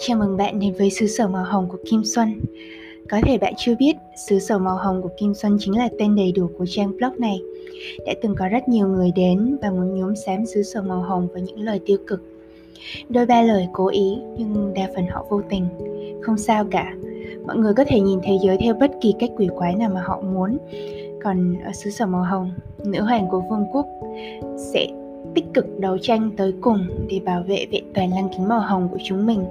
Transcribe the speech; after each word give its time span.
Chào 0.00 0.18
mừng 0.18 0.36
bạn 0.36 0.60
đến 0.60 0.74
với 0.78 0.90
xứ 0.90 1.06
sở 1.06 1.28
màu 1.28 1.44
hồng 1.44 1.68
của 1.68 1.78
Kim 1.90 2.04
Xuân. 2.04 2.40
Có 3.10 3.20
thể 3.22 3.38
bạn 3.38 3.54
chưa 3.56 3.74
biết, 3.78 3.92
xứ 4.28 4.38
sở 4.38 4.58
màu 4.58 4.76
hồng 4.76 5.02
của 5.02 5.08
Kim 5.18 5.34
Xuân 5.34 5.56
chính 5.60 5.78
là 5.78 5.88
tên 5.98 6.16
đầy 6.16 6.32
đủ 6.32 6.50
của 6.58 6.66
trang 6.68 6.96
blog 6.96 7.12
này. 7.18 7.40
Đã 8.06 8.14
từng 8.22 8.34
có 8.38 8.48
rất 8.48 8.68
nhiều 8.68 8.88
người 8.88 9.12
đến 9.16 9.56
và 9.62 9.70
muốn 9.70 10.00
nhóm 10.00 10.16
xám 10.16 10.46
xứ 10.46 10.62
sở 10.62 10.82
màu 10.82 11.00
hồng 11.00 11.28
với 11.32 11.42
những 11.42 11.60
lời 11.60 11.80
tiêu 11.86 11.98
cực. 12.06 12.22
Đôi 13.08 13.26
ba 13.26 13.42
lời 13.42 13.68
cố 13.72 13.88
ý 13.88 14.18
nhưng 14.38 14.74
đa 14.74 14.88
phần 14.94 15.06
họ 15.06 15.26
vô 15.30 15.42
tình. 15.48 15.64
Không 16.22 16.38
sao 16.38 16.64
cả, 16.70 16.94
mọi 17.46 17.56
người 17.56 17.74
có 17.74 17.84
thể 17.84 18.00
nhìn 18.00 18.18
thế 18.22 18.38
giới 18.44 18.56
theo 18.60 18.74
bất 18.74 18.90
kỳ 19.00 19.14
cách 19.18 19.30
quỷ 19.36 19.48
quái 19.56 19.74
nào 19.74 19.90
mà 19.94 20.02
họ 20.02 20.20
muốn. 20.20 20.58
Còn 21.24 21.56
ở 21.64 21.72
xứ 21.72 21.90
sở 21.90 22.06
màu 22.06 22.22
hồng, 22.22 22.50
nữ 22.84 23.02
hoàng 23.02 23.28
của 23.30 23.42
vương 23.50 23.66
quốc 23.72 23.86
sẽ 24.72 24.86
tích 25.34 25.44
cực 25.54 25.78
đấu 25.78 25.98
tranh 25.98 26.30
tới 26.36 26.52
cùng 26.60 26.86
để 27.10 27.20
bảo 27.24 27.42
vệ 27.42 27.66
vẹn 27.72 27.84
toàn 27.94 28.10
lăng 28.10 28.28
kính 28.32 28.48
màu 28.48 28.60
hồng 28.60 28.88
của 28.92 28.98
chúng 29.04 29.26
mình 29.26 29.44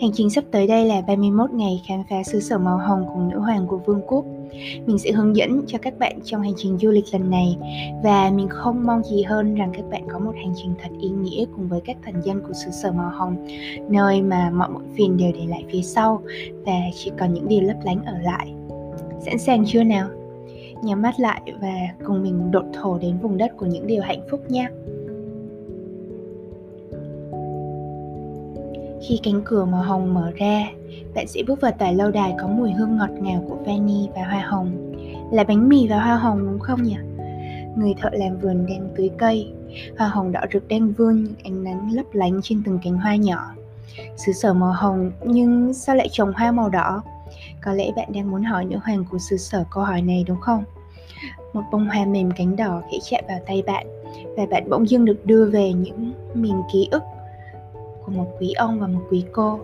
Hành 0.00 0.10
trình 0.14 0.30
sắp 0.30 0.44
tới 0.50 0.66
đây 0.66 0.84
là 0.84 1.00
31 1.00 1.50
ngày 1.50 1.82
khám 1.88 2.02
phá 2.10 2.22
xứ 2.22 2.40
sở 2.40 2.58
màu 2.58 2.78
hồng 2.78 3.06
cùng 3.14 3.28
nữ 3.28 3.38
hoàng 3.38 3.66
của 3.66 3.78
vương 3.78 4.00
quốc. 4.06 4.24
Mình 4.86 4.98
sẽ 4.98 5.12
hướng 5.12 5.36
dẫn 5.36 5.62
cho 5.66 5.78
các 5.78 5.98
bạn 5.98 6.18
trong 6.24 6.42
hành 6.42 6.52
trình 6.56 6.78
du 6.78 6.90
lịch 6.90 7.04
lần 7.12 7.30
này 7.30 7.56
và 8.02 8.30
mình 8.30 8.48
không 8.48 8.86
mong 8.86 9.02
gì 9.02 9.22
hơn 9.22 9.54
rằng 9.54 9.72
các 9.74 9.84
bạn 9.90 10.02
có 10.08 10.18
một 10.18 10.32
hành 10.34 10.52
trình 10.56 10.74
thật 10.82 10.88
ý 11.00 11.08
nghĩa 11.08 11.44
cùng 11.56 11.68
với 11.68 11.80
các 11.80 11.96
thần 12.04 12.14
dân 12.24 12.40
của 12.40 12.52
xứ 12.52 12.70
sở 12.70 12.92
màu 12.92 13.10
hồng, 13.10 13.46
nơi 13.88 14.22
mà 14.22 14.50
mọi 14.50 14.68
muộn 14.68 14.82
phiền 14.96 15.16
đều 15.16 15.32
để 15.32 15.46
lại 15.48 15.64
phía 15.72 15.82
sau 15.82 16.22
và 16.66 16.72
chỉ 16.94 17.10
còn 17.18 17.34
những 17.34 17.48
điều 17.48 17.60
lấp 17.60 17.76
lánh 17.84 18.04
ở 18.04 18.18
lại. 18.22 18.52
Sẵn 19.20 19.38
sàng 19.38 19.64
chưa 19.66 19.84
nào? 19.84 20.08
Nhắm 20.82 21.02
mắt 21.02 21.20
lại 21.20 21.40
và 21.60 21.74
cùng 22.04 22.22
mình 22.22 22.50
đột 22.50 22.64
thổ 22.72 22.98
đến 22.98 23.18
vùng 23.22 23.38
đất 23.38 23.56
của 23.56 23.66
những 23.66 23.86
điều 23.86 24.02
hạnh 24.02 24.20
phúc 24.30 24.40
nhé. 24.48 24.68
Khi 29.08 29.20
cánh 29.22 29.42
cửa 29.44 29.64
màu 29.64 29.82
hồng 29.82 30.14
mở 30.14 30.30
ra, 30.36 30.66
bạn 31.14 31.26
sẽ 31.28 31.42
bước 31.46 31.60
vào 31.60 31.72
tòa 31.72 31.90
lâu 31.90 32.10
đài 32.10 32.34
có 32.40 32.48
mùi 32.48 32.70
hương 32.70 32.96
ngọt 32.96 33.10
ngào 33.20 33.44
của 33.48 33.56
vani 33.66 34.08
và 34.14 34.22
hoa 34.24 34.40
hồng. 34.40 34.92
Là 35.32 35.44
bánh 35.44 35.68
mì 35.68 35.88
và 35.88 35.96
hoa 35.96 36.16
hồng 36.16 36.46
đúng 36.46 36.58
không 36.58 36.82
nhỉ? 36.82 36.96
Người 37.76 37.94
thợ 38.00 38.10
làm 38.12 38.38
vườn 38.38 38.66
đang 38.66 38.88
tưới 38.96 39.10
cây, 39.18 39.52
hoa 39.98 40.08
hồng 40.08 40.32
đỏ 40.32 40.40
rực 40.52 40.68
đang 40.68 40.92
vươn 40.92 41.24
những 41.24 41.34
ánh 41.44 41.64
nắng 41.64 41.90
lấp 41.92 42.06
lánh 42.12 42.40
trên 42.42 42.62
từng 42.66 42.78
cánh 42.84 42.98
hoa 42.98 43.16
nhỏ. 43.16 43.54
Xứ 44.16 44.32
sở 44.32 44.54
màu 44.54 44.72
hồng 44.72 45.12
nhưng 45.24 45.74
sao 45.74 45.96
lại 45.96 46.08
trồng 46.12 46.32
hoa 46.32 46.52
màu 46.52 46.68
đỏ? 46.68 47.02
Có 47.64 47.72
lẽ 47.72 47.90
bạn 47.96 48.12
đang 48.12 48.30
muốn 48.30 48.42
hỏi 48.42 48.64
nữ 48.64 48.76
hoàng 48.82 49.04
của 49.10 49.18
xứ 49.18 49.36
sở 49.36 49.64
câu 49.70 49.84
hỏi 49.84 50.02
này 50.02 50.24
đúng 50.28 50.40
không? 50.40 50.64
Một 51.52 51.62
bông 51.72 51.88
hoa 51.88 52.04
mềm 52.04 52.30
cánh 52.30 52.56
đỏ 52.56 52.82
khẽ 52.90 52.98
chạm 53.10 53.24
vào 53.28 53.38
tay 53.46 53.62
bạn 53.66 53.86
và 54.36 54.46
bạn 54.50 54.70
bỗng 54.70 54.88
dưng 54.88 55.04
được 55.04 55.26
đưa 55.26 55.44
về 55.44 55.72
những 55.72 56.12
miền 56.34 56.62
ký 56.72 56.88
ức 56.90 57.02
của 58.10 58.16
một 58.16 58.30
quý 58.40 58.52
ông 58.52 58.80
và 58.80 58.86
một 58.86 59.00
quý 59.10 59.24
cô 59.32 59.58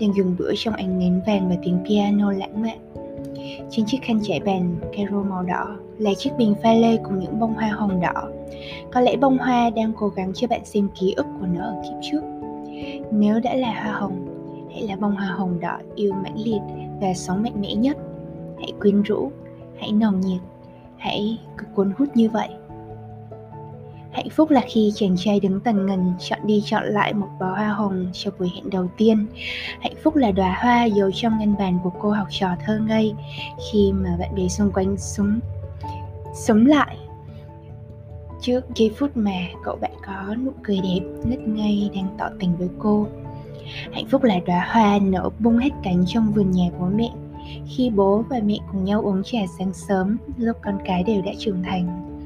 đang 0.00 0.14
dùng 0.14 0.36
bữa 0.38 0.52
trong 0.56 0.74
ánh 0.74 0.98
nến 0.98 1.20
vàng 1.26 1.48
và 1.48 1.56
tiếng 1.62 1.78
piano 1.88 2.32
lãng 2.32 2.62
mạn. 2.62 2.78
Trên 3.70 3.86
chiếc 3.86 3.98
khăn 4.02 4.20
trải 4.22 4.40
bàn 4.40 4.76
caro 4.96 5.22
màu 5.22 5.42
đỏ 5.42 5.76
là 5.98 6.10
chiếc 6.14 6.30
bình 6.38 6.54
pha 6.62 6.72
lê 6.72 6.96
cùng 6.96 7.18
những 7.18 7.38
bông 7.40 7.54
hoa 7.54 7.68
hồng 7.68 8.00
đỏ. 8.00 8.28
Có 8.92 9.00
lẽ 9.00 9.16
bông 9.16 9.38
hoa 9.38 9.70
đang 9.70 9.92
cố 9.98 10.08
gắng 10.08 10.32
cho 10.34 10.46
bạn 10.46 10.64
xem 10.64 10.88
ký 11.00 11.14
ức 11.16 11.26
của 11.40 11.46
nó 11.46 11.64
ở 11.64 11.82
kiếp 11.84 11.94
trước. 12.02 12.20
Nếu 13.10 13.40
đã 13.40 13.54
là 13.54 13.82
hoa 13.82 13.92
hồng, 13.92 14.26
hãy 14.72 14.82
là 14.82 14.96
bông 14.96 15.16
hoa 15.16 15.26
hồng 15.26 15.60
đỏ 15.60 15.78
yêu 15.94 16.12
mãnh 16.12 16.38
liệt 16.44 16.60
và 17.00 17.14
sống 17.14 17.42
mạnh 17.42 17.60
mẽ 17.60 17.74
nhất. 17.74 17.96
Hãy 18.58 18.72
quyến 18.80 19.02
rũ, 19.02 19.30
hãy 19.78 19.92
nồng 19.92 20.20
nhiệt, 20.20 20.40
hãy 20.96 21.38
cực 21.58 21.68
cuốn 21.74 21.92
hút 21.98 22.08
như 22.14 22.28
vậy. 22.28 22.48
Hạnh 24.18 24.30
phúc 24.30 24.50
là 24.50 24.62
khi 24.68 24.92
chàng 24.94 25.16
trai 25.16 25.40
đứng 25.40 25.60
tần 25.60 25.86
ngần 25.86 26.12
chọn 26.18 26.38
đi 26.44 26.62
chọn 26.64 26.84
lại 26.84 27.14
một 27.14 27.28
bó 27.40 27.46
hoa 27.46 27.68
hồng 27.68 28.06
cho 28.12 28.30
buổi 28.38 28.50
hẹn 28.54 28.70
đầu 28.70 28.88
tiên. 28.96 29.26
Hạnh 29.80 29.92
phúc 30.02 30.16
là 30.16 30.30
đóa 30.30 30.58
hoa 30.62 30.84
giấu 30.84 31.10
trong 31.14 31.38
ngăn 31.38 31.56
bàn 31.58 31.78
của 31.84 31.90
cô 32.00 32.10
học 32.10 32.26
trò 32.30 32.48
thơ 32.64 32.80
ngây. 32.86 33.14
Khi 33.72 33.92
mà 33.92 34.16
bạn 34.18 34.34
bè 34.34 34.48
xung 34.48 34.72
quanh 34.72 34.96
súng 34.96 35.40
sống 36.34 36.66
lại. 36.66 36.96
Trước 38.40 38.60
giây 38.74 38.90
phút 38.98 39.16
mà 39.16 39.40
cậu 39.64 39.76
bạn 39.76 39.92
có 40.06 40.34
nụ 40.34 40.52
cười 40.62 40.80
đẹp, 40.82 41.00
ngất 41.24 41.40
ngây 41.40 41.90
đang 41.94 42.16
tỏ 42.18 42.28
tình 42.40 42.56
với 42.56 42.68
cô. 42.78 43.06
Hạnh 43.92 44.06
phúc 44.10 44.22
là 44.22 44.38
đóa 44.46 44.68
hoa 44.72 44.98
nở 45.02 45.30
bung 45.38 45.58
hết 45.58 45.70
cánh 45.82 46.04
trong 46.06 46.32
vườn 46.32 46.50
nhà 46.50 46.70
bố 46.80 46.86
mẹ. 46.86 47.10
Khi 47.66 47.90
bố 47.90 48.24
và 48.28 48.40
mẹ 48.44 48.56
cùng 48.72 48.84
nhau 48.84 49.02
uống 49.02 49.22
trà 49.22 49.38
sáng 49.58 49.72
sớm, 49.74 50.18
lúc 50.36 50.56
con 50.62 50.78
cái 50.84 51.02
đều 51.02 51.22
đã 51.22 51.32
trưởng 51.38 51.62
thành. 51.62 52.17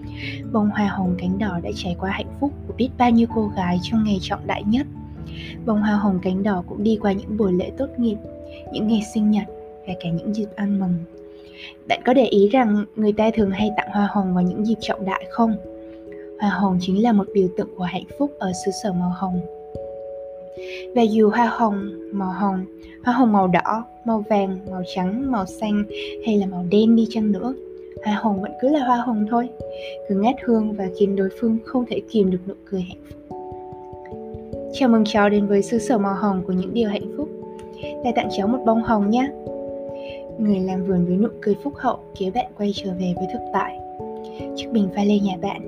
Bông 0.53 0.71
hoa 0.71 0.87
hồng 0.87 1.15
cánh 1.19 1.39
đỏ 1.39 1.61
đã 1.63 1.71
trải 1.77 1.97
qua 2.01 2.11
hạnh 2.11 2.37
phúc 2.41 2.53
của 2.67 2.75
biết 2.77 2.89
bao 2.99 3.11
nhiêu 3.11 3.27
cô 3.35 3.51
gái 3.57 3.79
trong 3.83 4.05
ngày 4.05 4.19
trọng 4.21 4.47
đại 4.47 4.63
nhất. 4.67 4.87
Bông 5.67 5.81
hoa 5.81 5.95
hồng 5.95 6.19
cánh 6.23 6.43
đỏ 6.43 6.63
cũng 6.69 6.83
đi 6.83 6.99
qua 7.03 7.13
những 7.13 7.37
buổi 7.37 7.53
lễ 7.53 7.71
tốt 7.79 7.87
nghiệp, 7.99 8.17
những 8.73 8.89
ngày 8.89 9.03
sinh 9.15 9.31
nhật 9.31 9.47
và 9.87 9.95
cả 10.01 10.09
những 10.11 10.35
dịp 10.35 10.49
ăn 10.57 10.81
mừng. 10.81 10.95
Bạn 11.89 12.01
có 12.05 12.15
để 12.15 12.25
ý 12.25 12.49
rằng 12.49 12.85
người 12.97 13.13
ta 13.13 13.31
thường 13.35 13.51
hay 13.51 13.71
tặng 13.77 13.91
hoa 13.93 14.09
hồng 14.11 14.35
vào 14.35 14.45
những 14.45 14.67
dịp 14.67 14.77
trọng 14.81 15.05
đại 15.05 15.27
không? 15.31 15.55
Hoa 16.41 16.51
hồng 16.51 16.79
chính 16.81 17.03
là 17.03 17.13
một 17.13 17.27
biểu 17.35 17.49
tượng 17.57 17.69
của 17.77 17.85
hạnh 17.85 18.05
phúc 18.19 18.31
ở 18.39 18.53
xứ 18.65 18.71
sở 18.83 18.93
màu 18.93 19.13
hồng. 19.17 19.41
Và 20.95 21.03
dù 21.03 21.31
hoa 21.31 21.47
hồng, 21.47 21.91
màu 22.13 22.33
hồng, 22.33 22.65
hoa 23.05 23.15
hồng 23.15 23.33
màu 23.33 23.49
đỏ, 23.49 23.85
màu 24.05 24.25
vàng, 24.31 24.59
màu 24.71 24.83
trắng, 24.95 25.33
màu 25.33 25.47
xanh 25.47 25.85
hay 26.27 26.37
là 26.37 26.47
màu 26.47 26.65
đen 26.71 26.97
đi 26.97 27.07
chăng 27.11 27.33
nữa, 27.33 27.55
hoa 28.05 28.15
hồng 28.15 28.43
vẫn 28.43 28.53
cứ 28.61 28.69
là 28.69 28.85
hoa 28.85 28.97
hồng 28.97 29.27
thôi. 29.31 29.49
Cứ 30.09 30.15
ngát 30.15 30.35
hương 30.45 30.73
và 30.73 30.89
khiến 30.99 31.17
đối 31.17 31.29
phương 31.41 31.59
không 31.65 31.85
thể 31.91 32.01
kìm 32.11 32.31
được 32.31 32.39
nụ 32.47 32.55
cười 32.65 32.81
hạnh 32.81 32.99
phúc. 33.09 33.19
Chào 34.73 34.89
mừng 34.89 35.05
cháu 35.07 35.29
đến 35.29 35.47
với 35.47 35.63
xứ 35.63 35.79
sở 35.79 35.99
màu 35.99 36.15
hồng 36.15 36.43
của 36.47 36.53
những 36.53 36.75
điều 36.75 36.89
hạnh 36.89 37.13
phúc. 37.17 37.29
Ta 38.05 38.11
tặng 38.17 38.29
cháu 38.37 38.49
một 38.49 38.59
bông 38.67 38.83
hồng 38.83 39.11
nhé 39.11 39.29
người 40.39 40.61
làm 40.61 40.87
vườn 40.87 41.07
với 41.07 41.17
nụ 41.17 41.29
cười 41.41 41.55
phúc 41.63 41.75
hậu, 41.77 41.99
kéo 42.19 42.31
bạn 42.35 42.47
quay 42.59 42.73
trở 42.75 42.91
về 43.01 43.15
với 43.17 43.27
thực 43.33 43.43
tại. 43.53 43.79
Chiếc 44.57 44.67
bình 44.73 44.89
pha 44.97 45.05
lê 45.05 45.19
nhà 45.19 45.37
bạn. 45.43 45.61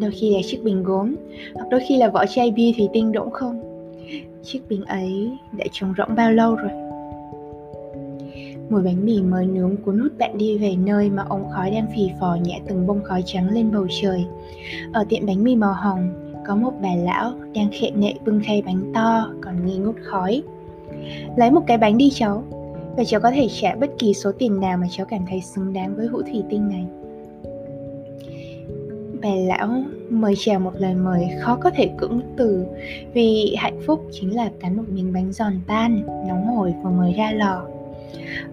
Đôi 0.00 0.10
khi 0.10 0.34
là 0.34 0.40
chiếc 0.44 0.60
bình 0.64 0.82
gốm, 0.82 1.14
hoặc 1.54 1.66
đôi 1.70 1.80
khi 1.88 1.96
là 1.96 2.08
vỏ 2.08 2.26
chai 2.26 2.50
bia 2.50 2.72
thủy 2.76 2.88
tinh 2.92 3.12
đỗng 3.12 3.30
không. 3.30 3.60
Chiếc 4.42 4.60
bình 4.68 4.84
ấy 4.84 5.30
đã 5.58 5.64
trống 5.72 5.94
rỗng 5.98 6.14
bao 6.16 6.32
lâu 6.32 6.54
rồi? 6.54 6.70
Mùi 8.70 8.82
bánh 8.82 9.04
mì 9.04 9.22
mới 9.22 9.46
nướng 9.46 9.76
cuốn 9.76 9.98
hút 9.98 10.12
bạn 10.18 10.38
đi 10.38 10.58
về 10.58 10.76
nơi 10.76 11.10
mà 11.10 11.24
ống 11.28 11.50
khói 11.50 11.70
đang 11.70 11.86
phì 11.96 12.10
phò 12.20 12.36
nhẹ 12.42 12.60
từng 12.68 12.86
bông 12.86 13.02
khói 13.04 13.22
trắng 13.26 13.50
lên 13.50 13.72
bầu 13.72 13.86
trời. 14.02 14.26
Ở 14.92 15.04
tiệm 15.08 15.26
bánh 15.26 15.44
mì 15.44 15.56
màu 15.56 15.72
hồng, 15.72 16.32
có 16.46 16.56
một 16.56 16.72
bà 16.82 16.94
lão 16.94 17.32
đang 17.54 17.70
khệ 17.80 17.90
nệ 17.90 18.14
bưng 18.24 18.40
khay 18.44 18.62
bánh 18.62 18.92
to 18.94 19.32
còn 19.40 19.66
nghi 19.66 19.76
ngút 19.76 19.96
khói. 20.02 20.42
Lấy 21.36 21.50
một 21.50 21.60
cái 21.66 21.78
bánh 21.78 21.98
đi 21.98 22.10
cháu, 22.14 22.44
và 22.96 23.04
cháu 23.04 23.20
có 23.20 23.30
thể 23.30 23.48
trả 23.60 23.74
bất 23.74 23.90
kỳ 23.98 24.14
số 24.14 24.32
tiền 24.38 24.60
nào 24.60 24.78
mà 24.78 24.86
cháu 24.90 25.06
cảm 25.06 25.20
thấy 25.30 25.40
xứng 25.40 25.72
đáng 25.72 25.96
với 25.96 26.06
hũ 26.06 26.22
thủy 26.22 26.42
tinh 26.50 26.68
này. 26.68 26.86
Bà 29.22 29.34
lão 29.34 29.82
mời 30.10 30.34
chào 30.38 30.60
một 30.60 30.72
lời 30.78 30.94
mời 30.94 31.28
khó 31.40 31.58
có 31.60 31.70
thể 31.70 31.90
cưỡng 31.98 32.20
từ 32.36 32.66
vì 33.12 33.54
hạnh 33.58 33.80
phúc 33.86 34.04
chính 34.12 34.36
là 34.36 34.50
cắn 34.60 34.76
một 34.76 34.82
miếng 34.88 35.12
bánh 35.12 35.32
giòn 35.32 35.52
tan, 35.66 36.02
nóng 36.28 36.56
hổi 36.56 36.74
vừa 36.82 36.90
mới 36.90 37.12
ra 37.12 37.32
lò 37.32 37.66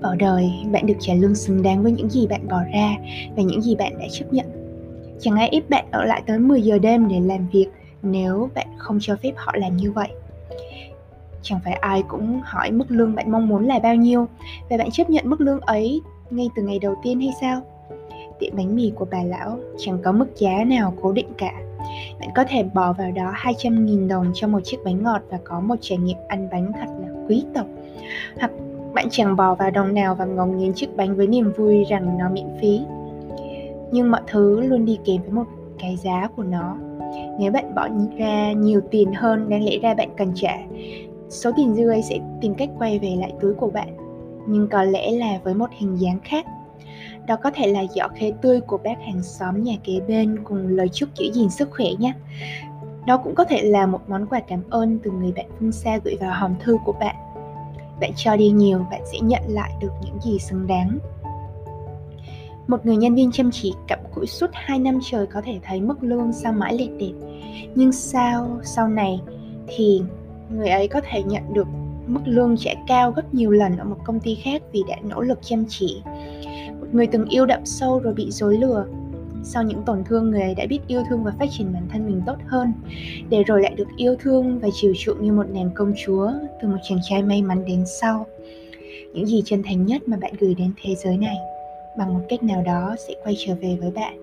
ở 0.02 0.16
đời, 0.16 0.52
bạn 0.72 0.86
được 0.86 0.98
trả 1.00 1.14
lương 1.14 1.36
xứng 1.36 1.64
đáng 1.64 1.84
với 1.84 1.92
những 1.92 2.10
gì 2.10 2.28
bạn 2.28 2.48
bỏ 2.48 2.60
ra 2.74 2.96
và 3.36 3.44
những 3.44 3.62
gì 3.62 3.76
bạn 3.76 4.00
đã 4.00 4.06
chấp 4.12 4.34
nhận. 4.34 4.46
Chẳng 5.20 5.36
ai 5.36 5.50
ép 5.50 5.70
bạn 5.70 5.86
ở 5.92 6.06
lại 6.06 6.24
tới 6.28 6.40
10 6.40 6.62
giờ 6.62 6.80
đêm 6.80 7.08
để 7.08 7.20
làm 7.20 7.48
việc 7.52 7.68
nếu 8.04 8.50
bạn 8.56 8.68
không 8.78 8.98
cho 9.02 9.16
phép 9.24 9.32
họ 9.36 9.54
làm 9.56 9.78
như 9.78 9.92
vậy. 9.92 10.10
Chẳng 11.42 11.60
phải 11.64 11.74
ai 11.74 12.04
cũng 12.08 12.42
hỏi 12.44 12.72
mức 12.72 12.86
lương 12.88 13.16
bạn 13.16 13.32
mong 13.32 13.48
muốn 13.48 13.68
là 13.68 13.80
bao 13.80 13.96
nhiêu 13.96 14.28
và 14.70 14.78
bạn 14.78 14.92
chấp 14.92 15.10
nhận 15.10 15.30
mức 15.30 15.42
lương 15.42 15.60
ấy 15.60 16.02
ngay 16.30 16.50
từ 16.56 16.64
ngày 16.64 16.80
đầu 16.80 16.96
tiên 17.04 17.20
hay 17.20 17.32
sao? 17.42 17.62
Tiệm 18.40 18.56
bánh 18.56 18.76
mì 18.76 18.92
của 18.96 19.06
bà 19.12 19.24
lão 19.24 19.60
chẳng 19.78 20.00
có 20.04 20.12
mức 20.12 20.28
giá 20.36 20.64
nào 20.64 20.94
cố 21.02 21.12
định 21.12 21.30
cả. 21.38 21.54
Bạn 22.20 22.30
có 22.36 22.44
thể 22.48 22.64
bỏ 22.64 22.94
vào 22.94 23.12
đó 23.12 23.34
200.000 23.36 24.08
đồng 24.08 24.32
cho 24.34 24.48
một 24.48 24.60
chiếc 24.64 24.78
bánh 24.86 25.04
ngọt 25.04 25.22
và 25.30 25.40
có 25.44 25.60
một 25.60 25.76
trải 25.82 25.98
nghiệm 25.98 26.18
ăn 26.28 26.50
bánh 26.52 26.72
thật 26.74 26.88
là 27.02 27.08
quý 27.28 27.44
tộc. 27.54 27.66
Hoặc 28.40 28.52
bạn 28.96 29.08
chẳng 29.12 29.36
bỏ 29.36 29.56
vào 29.56 29.72
đồng 29.72 29.94
nào 29.94 30.16
và 30.16 30.26
ngóng 30.26 30.58
nghiến 30.58 30.74
chiếc 30.74 30.98
bánh 30.98 31.16
với 31.16 31.28
niềm 31.28 31.52
vui 31.58 31.84
rằng 31.84 32.18
nó 32.18 32.30
miễn 32.30 32.48
phí. 32.62 32.82
Nhưng 33.92 34.12
mọi 34.12 34.22
thứ 34.28 34.62
luôn 34.62 34.86
đi 34.86 35.00
kèm 35.06 35.22
với 35.22 35.32
một 35.32 35.44
cái 35.80 35.96
giá 35.96 36.28
của 36.36 36.44
nó. 36.44 36.78
Nếu 37.40 37.52
bạn 37.52 37.76
bỏ 37.76 37.88
ra 38.18 38.52
nhiều 38.52 38.82
tiền 38.92 39.14
hơn 39.14 39.50
đáng 39.50 39.64
lẽ 39.64 39.78
ra 39.82 39.94
bạn 39.94 40.10
cần 40.18 40.32
trả. 40.36 40.58
Số 41.30 41.52
tiền 41.56 41.76
dư 41.76 41.90
ấy 41.90 42.02
sẽ 42.02 42.20
tìm 42.42 42.56
cách 42.56 42.70
quay 42.78 43.00
về 43.00 43.16
lại 43.20 43.34
túi 43.42 43.54
của 43.54 43.70
bạn, 43.70 43.88
nhưng 44.48 44.68
có 44.68 44.84
lẽ 44.84 45.12
là 45.12 45.40
với 45.44 45.54
một 45.54 45.70
hình 45.72 45.96
dáng 45.96 46.20
khác. 46.24 46.46
Đó 47.28 47.36
có 47.44 47.52
thể 47.52 47.68
là 47.68 47.84
giỏ 47.96 48.08
khế 48.08 48.34
tươi 48.42 48.62
của 48.62 48.78
bác 48.78 49.02
hàng 49.02 49.24
xóm 49.24 49.64
nhà 49.64 49.74
kế 49.84 50.00
bên 50.08 50.44
cùng 50.44 50.68
lời 50.68 50.90
chúc 50.90 51.10
giữ 51.16 51.32
gìn 51.34 51.50
sức 51.50 51.70
khỏe 51.72 51.88
nhé. 52.00 52.14
Đó 53.08 53.18
cũng 53.18 53.36
có 53.36 53.44
thể 53.44 53.62
là 53.64 53.86
một 53.86 54.02
món 54.08 54.26
quà 54.26 54.40
cảm 54.40 54.60
ơn 54.70 55.00
từ 55.04 55.12
người 55.12 55.32
bạn 55.32 55.46
phương 55.60 55.72
xa 55.72 56.00
gửi 56.04 56.16
vào 56.20 56.34
hòm 56.34 56.56
thư 56.60 56.78
của 56.86 56.94
bạn 57.00 57.16
bạn 58.00 58.12
cho 58.16 58.36
đi 58.36 58.50
nhiều, 58.50 58.86
bạn 58.92 59.02
sẽ 59.12 59.20
nhận 59.20 59.44
lại 59.48 59.72
được 59.82 59.92
những 60.04 60.20
gì 60.22 60.40
xứng 60.40 60.68
đáng 60.68 61.00
một 62.68 62.86
người 62.86 62.98
nhân 62.98 63.16
viên 63.16 63.32
chăm 63.32 63.52
chỉ 63.52 63.74
cặm 63.88 64.00
cụi 64.16 64.28
suốt 64.28 64.50
2 64.54 64.80
năm 64.80 65.00
trời 65.04 65.28
có 65.28 65.42
thể 65.42 65.60
thấy 65.64 65.82
mức 65.82 66.04
lương 66.04 66.34
sao 66.34 66.54
mãi 66.54 66.78
liệt 66.78 66.90
đệt 67.00 67.14
nhưng 67.76 67.92
sao 67.92 68.60
sau 68.64 68.88
này 68.88 69.22
thì 69.68 70.02
người 70.50 70.70
ấy 70.70 70.88
có 70.88 71.02
thể 71.10 71.24
nhận 71.24 71.54
được 71.54 71.68
mức 72.08 72.20
lương 72.26 72.58
trẻ 72.58 72.76
cao 72.88 73.12
gấp 73.12 73.34
nhiều 73.34 73.52
lần 73.52 73.78
ở 73.78 73.84
một 73.84 73.98
công 74.06 74.20
ty 74.20 74.36
khác 74.36 74.62
vì 74.72 74.84
đã 74.88 74.96
nỗ 75.04 75.22
lực 75.22 75.40
chăm 75.42 75.66
chỉ. 75.70 76.02
Một 76.80 76.88
người 76.92 77.08
từng 77.08 77.26
yêu 77.26 77.46
đậm 77.46 77.66
sâu 77.66 78.00
rồi 78.00 78.14
bị 78.14 78.32
dối 78.32 78.58
lừa. 78.58 78.86
Sau 79.48 79.64
những 79.64 79.84
tổn 79.86 80.04
thương, 80.04 80.32
người 80.32 80.42
ấy 80.42 80.56
đã 80.56 80.66
biết 80.70 80.80
yêu 80.88 81.04
thương 81.10 81.24
và 81.24 81.32
phát 81.40 81.46
triển 81.52 81.74
bản 81.74 81.84
thân 81.94 82.06
mình 82.06 82.22
tốt 82.26 82.36
hơn, 82.48 82.74
để 83.30 83.44
rồi 83.44 83.62
lại 83.62 83.74
được 83.78 83.88
yêu 83.98 84.16
thương 84.20 84.60
và 84.60 84.68
chiều 84.74 84.94
chuộng 84.98 85.24
như 85.24 85.32
một 85.32 85.50
nàng 85.54 85.70
công 85.76 85.94
chúa 86.06 86.32
từ 86.62 86.68
một 86.68 86.78
chàng 86.90 87.00
trai 87.10 87.24
may 87.24 87.42
mắn 87.42 87.66
đến 87.66 87.84
sau. 87.86 88.26
Những 89.14 89.26
gì 89.26 89.42
chân 89.46 89.64
thành 89.64 89.86
nhất 89.86 90.02
mà 90.08 90.18
bạn 90.18 90.34
gửi 90.40 90.56
đến 90.56 90.72
thế 90.84 90.96
giới 90.96 91.18
này, 91.18 91.36
bằng 91.98 92.14
một 92.14 92.20
cách 92.30 92.44
nào 92.44 92.64
đó 92.66 92.96
sẽ 93.08 93.14
quay 93.24 93.36
trở 93.46 93.56
về 93.56 93.78
với 93.82 93.92
bạn. 93.92 94.18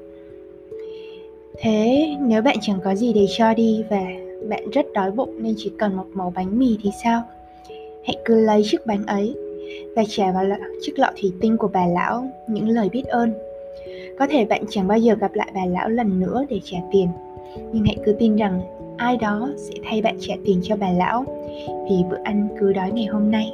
Thế 1.59 2.09
nếu 2.21 2.43
bạn 2.43 2.57
chẳng 2.61 2.79
có 2.85 2.95
gì 2.95 3.13
để 3.13 3.27
cho 3.37 3.55
đi 3.55 3.85
và 3.91 4.03
bạn 4.49 4.71
rất 4.71 4.87
đói 4.95 5.11
bụng 5.11 5.43
nên 5.43 5.55
chỉ 5.57 5.73
cần 5.79 5.97
một 5.97 6.07
mẩu 6.15 6.33
bánh 6.37 6.59
mì 6.59 6.79
thì 6.83 6.91
sao? 7.05 7.23
Hãy 8.07 8.17
cứ 8.25 8.35
lấy 8.41 8.63
chiếc 8.65 8.87
bánh 8.87 9.07
ấy 9.07 9.35
và 9.97 10.03
trả 10.09 10.33
vào 10.33 10.45
chiếc 10.83 10.99
lọ 10.99 11.11
thủy 11.21 11.33
tinh 11.41 11.57
của 11.57 11.69
bà 11.69 11.87
lão 11.87 12.31
những 12.49 12.69
lời 12.69 12.89
biết 12.89 13.05
ơn. 13.05 13.33
Có 14.23 14.29
thể 14.29 14.45
bạn 14.45 14.65
chẳng 14.71 14.89
bao 14.89 14.99
giờ 14.99 15.15
gặp 15.15 15.35
lại 15.35 15.49
bà 15.55 15.67
lão 15.67 15.89
lần 15.89 16.21
nữa 16.21 16.45
để 16.49 16.61
trả 16.65 16.79
tiền, 16.93 17.09
nhưng 17.73 17.85
hãy 17.85 17.97
cứ 18.05 18.17
tin 18.19 18.37
rằng 18.37 18.61
ai 18.97 19.17
đó 19.17 19.51
sẽ 19.57 19.75
thay 19.85 20.03
bạn 20.03 20.17
trả 20.21 20.35
tiền 20.45 20.61
cho 20.63 20.77
bà 20.77 20.91
lão 20.91 21.25
vì 21.91 21.97
bữa 22.11 22.17
ăn 22.25 22.49
cứ 22.61 22.73
đói 22.73 22.93
ngày 22.93 23.07
hôm 23.07 23.31
nay. 23.31 23.53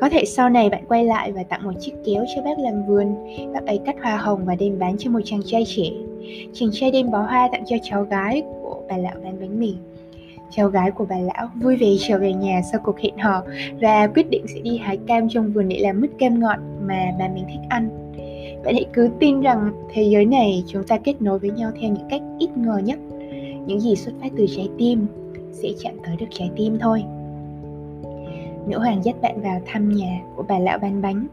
Có 0.00 0.08
thể 0.08 0.24
sau 0.24 0.50
này 0.50 0.70
bạn 0.70 0.84
quay 0.88 1.04
lại 1.04 1.32
và 1.32 1.42
tặng 1.42 1.64
một 1.64 1.72
chiếc 1.80 1.92
kéo 2.04 2.24
cho 2.34 2.42
bác 2.42 2.58
làm 2.58 2.86
vườn, 2.86 3.14
bác 3.54 3.66
ấy 3.66 3.80
cắt 3.84 3.96
hoa 4.02 4.16
hồng 4.16 4.44
và 4.44 4.54
đem 4.54 4.78
bán 4.78 4.96
cho 4.98 5.10
một 5.10 5.20
chàng 5.24 5.40
trai 5.44 5.64
trẻ. 5.66 5.90
Chàng 6.52 6.68
trai 6.72 6.90
đem 6.90 7.10
bó 7.10 7.22
hoa 7.22 7.48
tặng 7.52 7.64
cho 7.66 7.76
cháu 7.82 8.02
gái 8.02 8.42
của 8.62 8.82
bà 8.88 8.96
lão 8.96 9.14
bán 9.24 9.40
bánh 9.40 9.60
mì. 9.60 9.74
Cháu 10.50 10.68
gái 10.68 10.90
của 10.90 11.06
bà 11.08 11.16
lão 11.18 11.48
vui 11.62 11.76
vẻ 11.76 11.88
trở 12.08 12.18
về 12.18 12.32
nhà 12.32 12.60
sau 12.72 12.80
cuộc 12.84 12.98
hẹn 12.98 13.18
hò 13.18 13.42
và 13.80 14.06
quyết 14.06 14.30
định 14.30 14.44
sẽ 14.54 14.60
đi 14.60 14.78
hái 14.78 14.98
cam 15.06 15.28
trong 15.28 15.52
vườn 15.52 15.68
để 15.68 15.78
làm 15.78 16.00
mứt 16.00 16.10
cam 16.18 16.40
ngọt 16.40 16.58
mà 16.86 17.12
bà 17.18 17.28
mình 17.28 17.44
thích 17.48 17.66
ăn. 17.68 18.05
Bạn 18.66 18.74
hãy 18.74 18.86
cứ 18.92 19.10
tin 19.20 19.40
rằng 19.40 19.72
thế 19.92 20.02
giới 20.02 20.24
này 20.24 20.64
chúng 20.66 20.84
ta 20.84 20.98
kết 20.98 21.22
nối 21.22 21.38
với 21.38 21.50
nhau 21.50 21.70
theo 21.80 21.90
những 21.90 22.08
cách 22.10 22.22
ít 22.38 22.56
ngờ 22.56 22.78
nhất. 22.84 22.98
Những 23.66 23.80
gì 23.80 23.96
xuất 23.96 24.12
phát 24.20 24.28
từ 24.36 24.46
trái 24.56 24.68
tim 24.78 25.06
sẽ 25.52 25.68
chạm 25.82 25.94
tới 26.06 26.16
được 26.16 26.26
trái 26.30 26.50
tim 26.56 26.78
thôi. 26.78 27.02
Nữ 28.68 28.78
hoàng 28.78 29.04
dắt 29.04 29.16
bạn 29.22 29.40
vào 29.42 29.60
thăm 29.66 29.88
nhà 29.88 30.20
của 30.36 30.44
bà 30.48 30.58
lão 30.58 30.78
bán 30.78 31.02
bánh. 31.02 31.26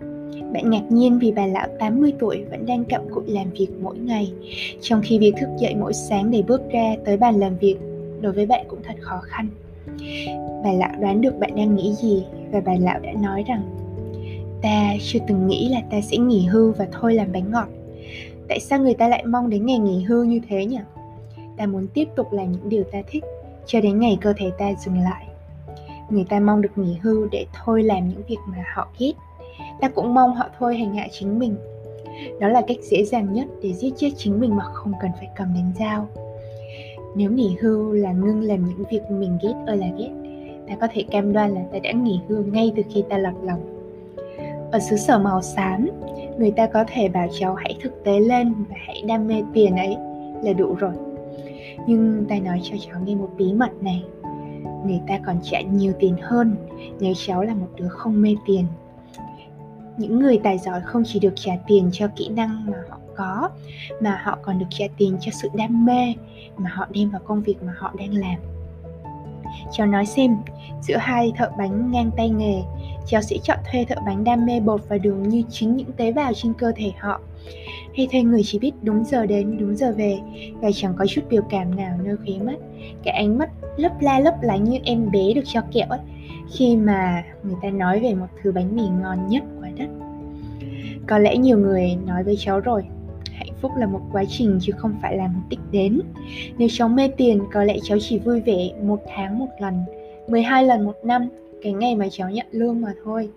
Bạn 0.54 0.70
ngạc 0.70 0.84
nhiên 0.92 1.20
vì 1.20 1.32
bà 1.32 1.46
lão 1.46 1.68
80 1.80 2.14
tuổi 2.20 2.44
vẫn 2.52 2.66
đang 2.66 2.86
cặm 2.86 3.02
cụi 3.12 3.24
làm 3.28 3.50
việc 3.50 3.68
mỗi 3.82 3.98
ngày, 3.98 4.34
trong 4.82 5.02
khi 5.04 5.20
việc 5.20 5.34
thức 5.40 5.50
dậy 5.60 5.76
mỗi 5.76 5.94
sáng 5.94 6.32
để 6.32 6.42
bước 6.48 6.62
ra 6.72 6.96
tới 7.06 7.18
bàn 7.18 7.40
làm 7.40 7.58
việc 7.58 7.76
đối 8.22 8.32
với 8.32 8.46
bạn 8.46 8.66
cũng 8.68 8.80
thật 8.84 8.96
khó 9.00 9.20
khăn. 9.24 9.48
Bà 10.64 10.72
lão 10.72 11.02
đoán 11.02 11.22
được 11.22 11.40
bạn 11.40 11.56
đang 11.56 11.76
nghĩ 11.76 11.94
gì 11.94 12.24
và 12.52 12.62
bà 12.66 12.74
lão 12.80 13.00
đã 13.00 13.12
nói 13.22 13.44
rằng 13.48 13.83
Ta 14.64 14.94
chưa 15.02 15.20
từng 15.28 15.48
nghĩ 15.48 15.70
là 15.70 15.82
ta 15.92 16.02
sẽ 16.02 16.18
nghỉ 16.18 16.46
hưu 16.46 16.72
và 16.72 16.88
thôi 16.92 17.14
làm 17.14 17.32
bánh 17.32 17.52
ngọt. 17.52 17.68
Tại 18.50 18.60
sao 18.60 18.80
người 18.80 18.94
ta 18.94 19.08
lại 19.08 19.26
mong 19.26 19.50
đến 19.50 19.66
ngày 19.66 19.78
nghỉ 19.78 20.04
hưu 20.04 20.24
như 20.24 20.40
thế 20.50 20.66
nhỉ? 20.66 20.80
Ta 21.58 21.66
muốn 21.66 21.88
tiếp 21.94 22.08
tục 22.16 22.34
làm 22.34 22.52
những 22.52 22.70
điều 22.70 22.84
ta 22.84 23.00
thích, 23.08 23.24
cho 23.66 23.82
đến 23.82 24.00
ngày 24.00 24.18
cơ 24.22 24.34
thể 24.38 24.52
ta 24.58 24.74
dừng 24.86 25.00
lại. 25.00 25.28
Người 26.10 26.26
ta 26.30 26.40
mong 26.40 26.62
được 26.62 26.70
nghỉ 26.76 26.96
hưu 27.02 27.28
để 27.32 27.46
thôi 27.64 27.84
làm 27.84 28.10
những 28.10 28.22
việc 28.28 28.38
mà 28.48 28.64
họ 28.76 28.88
ghét. 29.00 29.12
Ta 29.82 29.90
cũng 29.90 30.14
mong 30.14 30.36
họ 30.36 30.46
thôi 30.60 30.78
hành 30.78 30.96
hạ 30.96 31.08
chính 31.12 31.40
mình. 31.40 31.56
Đó 32.40 32.48
là 32.48 32.62
cách 32.68 32.78
dễ 32.82 33.04
dàng 33.04 33.34
nhất 33.34 33.48
để 33.62 33.74
giết 33.74 33.94
chết 33.98 34.12
chính 34.18 34.40
mình 34.40 34.56
mà 34.56 34.64
không 34.64 34.94
cần 35.02 35.12
phải 35.18 35.28
cầm 35.36 35.54
đến 35.54 35.66
dao. 35.80 36.08
Nếu 37.16 37.32
nghỉ 37.32 37.56
hưu 37.62 37.92
là 37.92 38.12
ngưng 38.12 38.42
làm 38.42 38.66
những 38.66 38.84
việc 38.92 39.02
mình 39.10 39.38
ghét 39.44 39.54
ơi 39.68 39.78
là 39.78 39.88
ghét, 39.98 40.10
ta 40.68 40.76
có 40.82 40.88
thể 40.94 41.04
cam 41.12 41.34
đoan 41.34 41.54
là 41.54 41.62
ta 41.74 41.80
đã 41.84 41.92
nghỉ 41.92 42.20
hưu 42.28 42.44
ngay 42.44 42.72
từ 42.76 42.84
khi 42.94 43.04
ta 43.10 43.18
lọt 43.18 43.34
lòng 43.44 43.73
ở 44.74 44.80
xứ 44.80 44.98
sở 44.98 45.20
màu 45.20 45.42
xám. 45.42 45.90
Người 46.38 46.52
ta 46.52 46.68
có 46.68 46.84
thể 46.88 47.10
bảo 47.10 47.28
cháu 47.40 47.56
hãy 47.56 47.76
thực 47.82 48.04
tế 48.04 48.20
lên 48.20 48.54
và 48.70 48.76
hãy 48.88 49.04
đam 49.08 49.28
mê 49.28 49.44
tiền 49.54 49.76
ấy 49.76 49.96
là 50.44 50.54
đủ 50.54 50.76
rồi. 50.76 50.94
Nhưng 51.88 52.26
ta 52.30 52.36
nói 52.40 52.62
cho 52.64 52.76
cháu 52.88 53.02
nghe 53.06 53.16
một 53.16 53.30
bí 53.38 53.54
mật 53.54 53.72
này. 53.82 54.04
Người 54.86 55.00
ta 55.08 55.20
còn 55.26 55.38
trả 55.44 55.62
nhiều 55.62 55.94
tiền 56.00 56.16
hơn 56.22 56.56
nếu 57.00 57.14
cháu 57.26 57.44
là 57.44 57.54
một 57.54 57.68
đứa 57.76 57.88
không 57.88 58.22
mê 58.22 58.36
tiền. 58.46 58.66
Những 59.98 60.20
người 60.20 60.40
tài 60.44 60.58
giỏi 60.58 60.82
không 60.82 61.04
chỉ 61.06 61.20
được 61.20 61.34
trả 61.36 61.54
tiền 61.68 61.90
cho 61.92 62.08
kỹ 62.16 62.30
năng 62.30 62.66
mà 62.72 62.78
họ 62.90 62.98
có, 63.16 63.50
mà 64.02 64.22
họ 64.24 64.38
còn 64.42 64.60
được 64.60 64.66
trả 64.70 64.86
tiền 64.98 65.18
cho 65.22 65.32
sự 65.32 65.50
đam 65.54 65.86
mê 65.86 66.14
mà 66.58 66.70
họ 66.74 66.88
đem 66.94 67.10
vào 67.10 67.22
công 67.26 67.42
việc 67.42 67.64
mà 67.64 67.74
họ 67.78 67.94
đang 67.98 68.14
làm 68.14 68.53
cháu 69.72 69.88
nói 69.88 70.06
xem, 70.06 70.38
giữa 70.82 70.98
hai 70.98 71.32
thợ 71.38 71.50
bánh 71.58 71.92
ngang 71.92 72.12
tay 72.18 72.30
nghề, 72.30 72.62
cháu 73.06 73.22
sẽ 73.22 73.38
chọn 73.44 73.58
thuê 73.72 73.86
thợ 73.86 73.96
bánh 74.06 74.24
đam 74.24 74.46
mê 74.46 74.60
bột 74.60 74.82
và 74.90 74.98
đường 74.98 75.30
như 75.30 75.44
chính 75.50 75.76
những 75.76 75.92
tế 75.92 76.12
bào 76.12 76.32
trên 76.34 76.54
cơ 76.54 76.72
thể 76.76 76.92
họ. 77.00 77.22
Hay 77.98 78.08
thuê 78.12 78.22
người 78.22 78.42
chỉ 78.46 78.60
biết 78.60 78.72
đúng 78.82 79.04
giờ 79.06 79.26
đến, 79.26 79.58
đúng 79.60 79.76
giờ 79.76 79.94
về, 79.98 80.20
và 80.62 80.70
chẳng 80.76 80.94
có 80.98 81.06
chút 81.06 81.22
biểu 81.30 81.42
cảm 81.50 81.76
nào 81.76 81.98
nơi 82.04 82.18
khóe 82.18 82.46
mắt. 82.46 82.56
Cái 83.04 83.14
ánh 83.14 83.38
mắt 83.38 83.50
lấp 83.78 83.92
la 84.02 84.20
lấp 84.20 84.36
lánh 84.42 84.64
như 84.64 84.80
em 84.84 85.12
bé 85.12 85.34
được 85.36 85.44
cho 85.46 85.62
kẹo 85.72 85.88
ấy, 85.90 86.00
khi 86.54 86.78
mà 86.78 87.24
người 87.44 87.56
ta 87.62 87.70
nói 87.70 88.00
về 88.00 88.14
một 88.14 88.28
thứ 88.44 88.52
bánh 88.52 88.76
mì 88.76 88.84
ngon 89.02 89.28
nhất 89.28 89.44
quả 89.62 89.70
đất. 89.78 89.88
Có 91.08 91.18
lẽ 91.18 91.38
nhiều 91.38 91.58
người 91.58 91.98
nói 92.06 92.24
với 92.24 92.36
cháu 92.40 92.60
rồi 92.60 92.84
phúc 93.64 93.72
là 93.78 93.88
một 93.88 94.02
quá 94.12 94.24
trình 94.30 94.60
chứ 94.62 94.74
không 94.78 94.94
phải 95.02 95.18
là 95.18 95.28
một 95.28 95.42
đích 95.50 95.60
đến. 95.72 96.00
Nếu 96.58 96.68
cháu 96.72 96.90
mê 96.90 97.08
tiền, 97.18 97.40
có 97.54 97.64
lẽ 97.64 97.78
cháu 97.84 97.98
chỉ 98.02 98.20
vui 98.20 98.42
vẻ 98.42 98.70
một 98.84 99.00
tháng 99.16 99.40
một 99.40 99.50
lần 99.60 99.84
12 100.28 100.64
lần 100.64 100.86
một 100.86 100.96
năm, 101.04 101.30
cái 101.64 101.74
ngày 101.74 101.96
mà 101.96 102.08
cháu 102.12 102.30
nhận 102.30 102.46
lương 102.52 102.82
mà 102.82 102.94
thôi. 103.04 103.30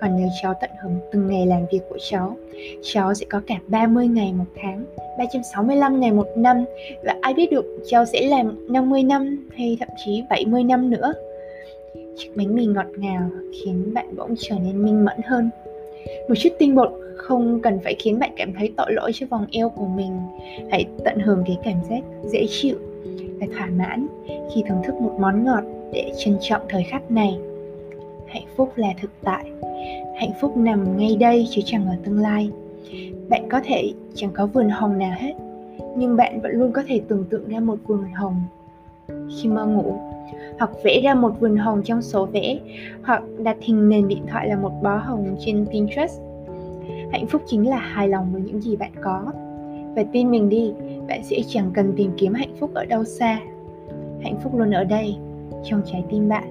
Còn 0.00 0.16
nếu 0.16 0.28
cháu 0.42 0.54
tận 0.60 0.70
hưởng 0.82 0.98
từng 1.12 1.26
ngày 1.26 1.46
làm 1.46 1.66
việc 1.72 1.80
của 1.90 1.98
cháu 2.10 2.36
cháu 2.82 3.14
sẽ 3.14 3.26
có 3.30 3.40
cả 3.46 3.56
30 3.68 4.08
ngày 4.08 4.32
một 4.32 4.44
tháng 4.62 4.84
365 5.18 6.00
ngày 6.00 6.12
một 6.12 6.26
năm, 6.36 6.64
và 7.04 7.16
ai 7.20 7.34
biết 7.34 7.50
được 7.50 7.64
cháu 7.86 8.04
sẽ 8.04 8.28
làm 8.28 8.72
50 8.72 9.02
năm 9.02 9.48
hay 9.56 9.76
thậm 9.80 9.88
chí 10.04 10.22
70 10.30 10.64
năm 10.64 10.90
nữa. 10.90 11.12
Chiếc 12.16 12.36
bánh 12.36 12.54
mì 12.54 12.66
ngọt 12.66 12.86
ngào 12.96 13.30
khiến 13.52 13.94
bạn 13.94 14.16
bỗng 14.16 14.34
trở 14.38 14.54
nên 14.64 14.84
minh 14.84 15.04
mẫn 15.04 15.16
hơn. 15.24 15.50
Một 16.28 16.34
chút 16.38 16.48
tinh 16.58 16.74
bột 16.74 16.92
không 17.20 17.60
cần 17.60 17.78
phải 17.84 17.94
khiến 17.98 18.18
bạn 18.18 18.30
cảm 18.36 18.52
thấy 18.58 18.72
tội 18.76 18.92
lỗi 18.92 19.10
cho 19.14 19.26
vòng 19.30 19.46
eo 19.52 19.68
của 19.68 19.86
mình. 19.86 20.20
Hãy 20.70 20.84
tận 21.04 21.18
hưởng 21.18 21.42
cái 21.46 21.58
cảm 21.64 21.76
giác 21.90 22.00
dễ 22.24 22.46
chịu 22.48 22.76
và 23.40 23.46
thỏa 23.56 23.66
mãn 23.66 24.06
khi 24.26 24.62
thưởng 24.68 24.82
thức 24.84 24.94
một 24.94 25.16
món 25.20 25.44
ngọt 25.44 25.64
để 25.92 26.12
trân 26.18 26.36
trọng 26.40 26.62
thời 26.68 26.82
khắc 26.82 27.10
này. 27.10 27.38
Hạnh 28.26 28.46
phúc 28.56 28.72
là 28.76 28.88
thực 29.00 29.10
tại. 29.24 29.44
Hạnh 30.16 30.32
phúc 30.40 30.56
nằm 30.56 30.96
ngay 30.96 31.16
đây 31.16 31.46
chứ 31.50 31.62
chẳng 31.64 31.86
ở 31.86 31.94
tương 32.04 32.18
lai. 32.18 32.50
Bạn 33.28 33.48
có 33.48 33.60
thể 33.64 33.92
chẳng 34.14 34.30
có 34.34 34.46
vườn 34.46 34.68
hồng 34.68 34.98
nào 34.98 35.12
hết, 35.18 35.32
nhưng 35.96 36.16
bạn 36.16 36.40
vẫn 36.40 36.52
luôn 36.52 36.72
có 36.72 36.82
thể 36.86 37.00
tưởng 37.08 37.24
tượng 37.30 37.48
ra 37.48 37.60
một 37.60 37.76
vườn 37.86 38.04
hồng. 38.14 38.42
Khi 39.08 39.48
mơ 39.48 39.66
ngủ, 39.66 39.94
hoặc 40.58 40.70
vẽ 40.84 41.00
ra 41.04 41.14
một 41.14 41.40
vườn 41.40 41.56
hồng 41.56 41.82
trong 41.84 42.02
sổ 42.02 42.26
vẽ, 42.26 42.58
hoặc 43.02 43.22
đặt 43.38 43.56
hình 43.60 43.88
nền 43.88 44.08
điện 44.08 44.22
thoại 44.30 44.48
là 44.48 44.56
một 44.56 44.72
bó 44.82 44.96
hồng 44.96 45.36
trên 45.40 45.66
Pinterest. 45.66 46.20
Hạnh 47.12 47.26
phúc 47.26 47.42
chính 47.46 47.68
là 47.68 47.78
hài 47.78 48.08
lòng 48.08 48.32
với 48.32 48.42
những 48.42 48.60
gì 48.60 48.76
bạn 48.76 48.92
có. 49.02 49.32
Và 49.96 50.04
tin 50.12 50.30
mình 50.30 50.48
đi, 50.48 50.72
bạn 51.08 51.24
sẽ 51.24 51.36
chẳng 51.48 51.70
cần 51.74 51.92
tìm 51.96 52.10
kiếm 52.16 52.34
hạnh 52.34 52.56
phúc 52.60 52.70
ở 52.74 52.84
đâu 52.84 53.04
xa. 53.04 53.40
Hạnh 54.22 54.40
phúc 54.42 54.54
luôn 54.54 54.70
ở 54.70 54.84
đây, 54.84 55.16
trong 55.64 55.82
trái 55.92 56.04
tim 56.10 56.28
bạn, 56.28 56.44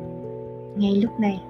ngay 0.76 0.96
lúc 0.96 1.20
này. 1.20 1.42